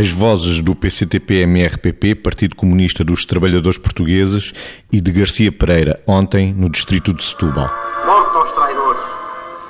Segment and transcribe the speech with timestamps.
[0.00, 4.54] As vozes do PCTP-MRPP, Partido Comunista dos Trabalhadores Portugueses,
[4.90, 7.70] e de Garcia Pereira, ontem no distrito de Setúbal.
[8.06, 9.02] Morte aos traidores.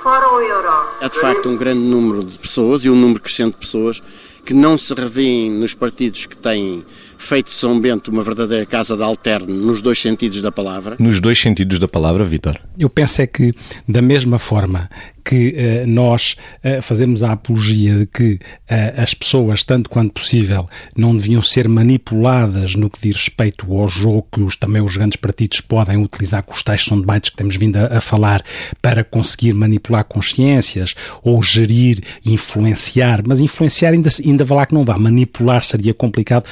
[0.01, 0.69] Fora o euro.
[1.01, 4.01] Há de facto um grande número de pessoas e um número crescente de pessoas
[4.45, 6.83] que não se revêem nos partidos que têm
[7.21, 10.95] feito São Bento uma verdadeira casa de alterno nos dois sentidos da palavra.
[10.99, 12.59] Nos dois sentidos da palavra, Vitor?
[12.77, 13.53] Eu penso é que,
[13.87, 14.89] da mesma forma
[15.23, 20.67] que uh, nós uh, fazemos a apologia de que uh, as pessoas, tanto quanto possível,
[20.97, 25.17] não deviam ser manipuladas no que diz respeito ao jogo que os, também os grandes
[25.17, 28.43] partidos podem utilizar, com os tais são debates que temos vindo a, a falar,
[28.81, 34.83] para conseguir manipular consciências ou gerir, influenciar, mas influenciar ainda, ainda vai lá que não
[34.83, 36.45] dá, manipular seria complicado.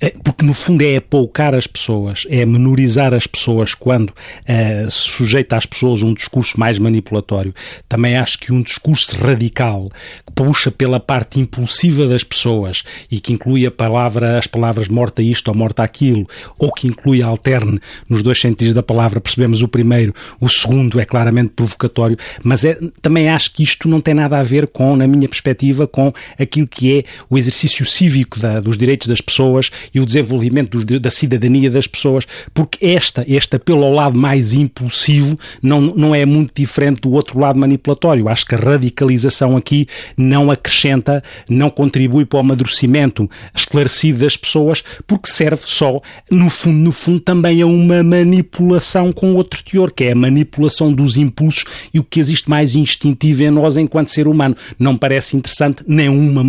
[0.00, 5.08] É, porque no fundo é apoucar as pessoas, é menorizar as pessoas quando uh, se
[5.08, 7.52] sujeita às pessoas um discurso mais manipulatório.
[7.88, 9.90] Também acho que um discurso radical
[10.24, 15.20] que puxa pela parte impulsiva das pessoas e que inclui a palavra, as palavras morta
[15.20, 19.68] isto ou morta aquilo, ou que inclui alterne nos dois sentidos da palavra, percebemos o
[19.68, 24.38] primeiro, o segundo é claramente provocatório, mas é, também acho que isto não tem nada
[24.38, 28.76] a ver com, na minha perspectiva, com aquilo que é o exercício cívico da, dos
[28.76, 33.84] direitos das pessoas e o desenvolvimento dos, da cidadania das pessoas, porque esta, este apelo
[33.84, 38.28] ao lado mais impulsivo não, não é muito diferente do outro lado manipulatório.
[38.28, 44.82] Acho que a radicalização aqui não acrescenta, não contribui para o amadurecimento esclarecido das pessoas,
[45.06, 50.04] porque serve só, no fundo, no fundo, também a uma manipulação com outro teor, que
[50.04, 54.28] é a manipulação dos impulsos e o que existe mais instintivo em nós enquanto ser
[54.28, 54.56] humano.
[54.78, 56.42] Não parece interessante nem uma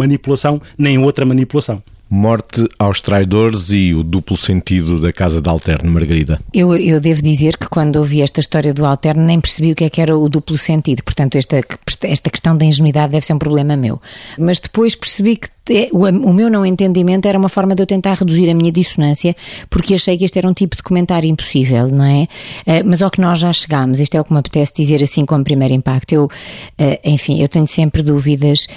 [0.60, 1.84] manipulação, nem outra manipulação.
[2.12, 6.42] Morte aos traidores e o duplo sentido da casa de Alterno, Margarida.
[6.52, 9.84] Eu, eu devo dizer que quando ouvi esta história do Alterno nem percebi o que
[9.84, 11.04] é que era o duplo sentido.
[11.04, 11.62] Portanto, esta,
[12.02, 14.02] esta questão da ingenuidade deve ser um problema meu.
[14.40, 15.50] Mas depois percebi que
[15.92, 19.36] o, o meu não entendimento era uma forma de eu tentar reduzir a minha dissonância,
[19.70, 22.24] porque achei que este era um tipo de comentário impossível, não é?
[22.66, 25.26] Uh, mas ao que nós já chegámos, isto é o que me apetece dizer assim
[25.26, 26.14] como primeiro impacto.
[26.14, 28.68] Eu, uh, enfim, eu tenho sempre dúvidas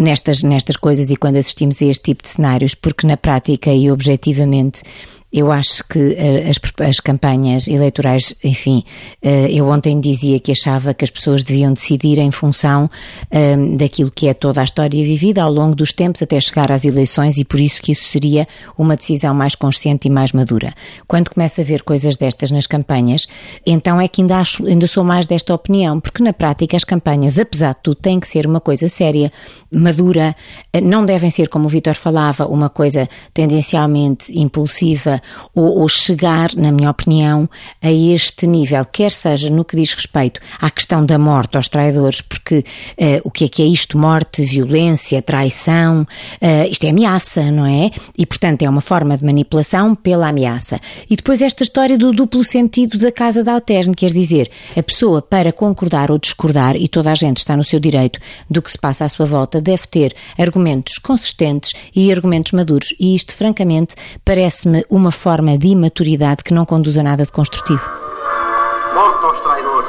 [0.00, 3.90] nestas, nestas coisas e quando assistimos a este tipo de cenários, porque na prática e
[3.90, 4.82] objetivamente
[5.32, 8.84] eu acho que eh, as, as, campanhas eleitorais, enfim,
[9.20, 12.88] eh, eu ontem dizia que achava que as pessoas deviam decidir em função
[13.30, 16.84] ehm, daquilo que é toda a história vivida ao longo dos tempos até chegar às
[16.84, 18.46] eleições e por isso que isso seria
[18.78, 20.72] uma decisão mais consciente e mais madura.
[21.08, 23.26] Quando começa a ver coisas destas nas campanhas,
[23.66, 27.38] então é que ainda, acho, ainda sou mais desta opinião, porque na prática as campanhas,
[27.38, 29.32] apesar de tudo, têm que ser uma coisa séria,
[29.74, 30.36] madura,
[30.72, 35.16] eh, não devem ser, como o Vitor falava, uma coisa tendencialmente impulsiva
[35.54, 37.48] ou, ou, chegar, na minha opinião,
[37.82, 42.20] a este nível, quer seja no que diz respeito à questão da morte aos traidores,
[42.20, 43.98] porque uh, o que é que é isto?
[43.98, 47.90] Morte, violência, traição, uh, isto é ameaça, não é?
[48.16, 50.80] E, portanto, é uma forma de manipulação pela ameaça.
[51.08, 55.22] E depois esta história do duplo sentido da casa de alterne, quer dizer, a pessoa
[55.22, 58.78] para concordar ou discordar, e toda a gente está no seu direito do que se
[58.78, 62.94] passa à sua volta, deve ter argumentos consistentes e argumentos maduros.
[62.98, 63.94] E isto, francamente,
[64.24, 67.88] parece-me uma forma de imaturidade que não conduz a nada de construtivo.
[68.92, 69.88] Morte aos traidores.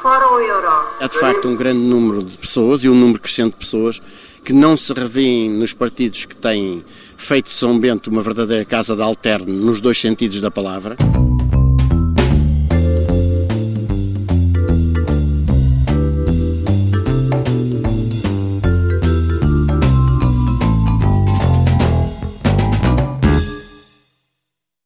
[0.00, 0.66] Fora o euro.
[0.98, 4.00] Há de facto um grande número de pessoas e um número crescente de pessoas
[4.42, 6.82] que não se revêem nos partidos que têm
[7.18, 10.96] feito São Bento uma verdadeira casa de alterno nos dois sentidos da palavra.